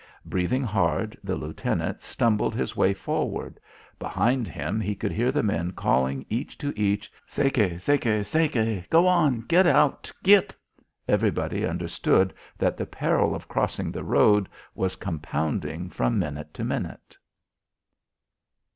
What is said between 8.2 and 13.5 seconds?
Segue! Go on! Get out! Git!" Everybody understood that the peril of